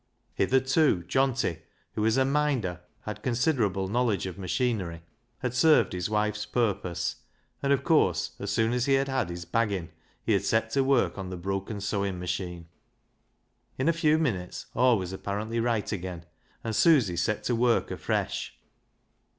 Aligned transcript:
Hitherto 0.33 1.03
Johnty, 1.03 1.59
who, 1.93 2.07
as 2.07 2.17
a 2.17 2.25
minder, 2.25 2.79
had 3.01 3.21
considerable 3.21 3.87
knowledge 3.87 4.25
of 4.25 4.35
machinery, 4.39 5.03
had 5.43 5.53
served 5.53 5.93
his 5.93 6.09
wife's 6.09 6.43
purpose, 6.43 7.17
and 7.61 7.71
of 7.71 7.83
course, 7.83 8.31
as 8.39 8.49
soon 8.51 8.73
as 8.73 8.87
he 8.87 8.93
had 8.95 9.07
had 9.07 9.29
his" 9.29 9.45
baggin'," 9.55 9.91
he 10.25 10.33
had 10.33 10.41
to 10.41 10.47
set 10.47 10.71
to 10.71 10.83
work 10.83 11.19
on 11.19 11.29
the 11.29 11.37
broken 11.37 11.79
sewing 11.79 12.17
machine. 12.17 12.67
In 13.77 13.87
a 13.87 13.93
few 13.93 14.17
minutes 14.17 14.65
all 14.73 14.97
was 14.97 15.13
apparently 15.13 15.59
right 15.59 15.91
again, 15.91 16.25
and 16.63 16.75
Susy 16.75 17.15
set 17.15 17.43
to 17.43 17.55
work 17.55 17.91
afresh. 17.91 18.57